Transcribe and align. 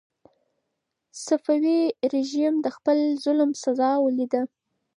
صفوي 1.25 1.81
رژیم 2.13 2.53
د 2.65 2.67
خپل 2.75 2.97
ظلم 3.23 3.51
سزا 3.63 3.91
ولیده. 4.05 4.41